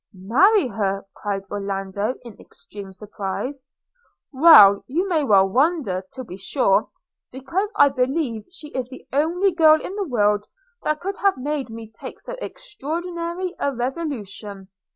'Marry 0.13 0.67
her!' 0.67 1.05
cried 1.13 1.43
Orlando 1.51 2.15
in 2.23 2.35
extreme 2.39 2.91
surprise. 2.91 3.67
'Why, 4.31 4.77
you 4.87 5.07
may 5.07 5.23
well 5.23 5.47
wonder, 5.47 6.03
to 6.13 6.23
be 6.23 6.37
sure, 6.37 6.89
because 7.31 7.71
I 7.75 7.89
believe 7.89 8.45
she 8.49 8.69
is 8.69 8.89
the 8.89 9.05
only 9.13 9.51
girl 9.51 9.79
in 9.79 9.95
the 9.95 10.07
world 10.07 10.47
that 10.81 11.01
could 11.01 11.17
have 11.17 11.37
made 11.37 11.69
me 11.69 11.87
take 11.91 12.19
so 12.19 12.33
extraordinary 12.41 13.53
a 13.59 13.75
resolution.' 13.75 14.69